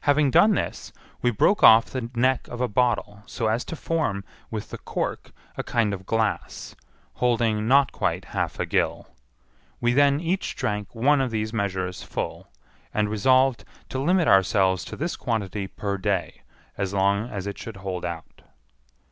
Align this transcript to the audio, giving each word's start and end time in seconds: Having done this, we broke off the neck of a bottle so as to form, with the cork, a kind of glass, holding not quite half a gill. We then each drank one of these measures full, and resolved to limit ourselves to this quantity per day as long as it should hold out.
Having 0.00 0.32
done 0.32 0.54
this, 0.56 0.92
we 1.22 1.30
broke 1.30 1.62
off 1.62 1.84
the 1.86 2.10
neck 2.16 2.48
of 2.48 2.60
a 2.60 2.66
bottle 2.66 3.22
so 3.26 3.46
as 3.46 3.64
to 3.66 3.76
form, 3.76 4.24
with 4.50 4.70
the 4.70 4.78
cork, 4.78 5.30
a 5.56 5.62
kind 5.62 5.94
of 5.94 6.04
glass, 6.04 6.74
holding 7.14 7.68
not 7.68 7.92
quite 7.92 8.24
half 8.34 8.58
a 8.58 8.66
gill. 8.66 9.06
We 9.80 9.92
then 9.92 10.18
each 10.18 10.56
drank 10.56 10.92
one 10.96 11.20
of 11.20 11.30
these 11.30 11.52
measures 11.52 12.02
full, 12.02 12.48
and 12.92 13.08
resolved 13.08 13.62
to 13.90 14.00
limit 14.00 14.26
ourselves 14.26 14.84
to 14.86 14.96
this 14.96 15.14
quantity 15.14 15.68
per 15.68 15.96
day 15.96 16.42
as 16.76 16.92
long 16.92 17.30
as 17.30 17.46
it 17.46 17.56
should 17.56 17.76
hold 17.76 18.04
out. 18.04 18.42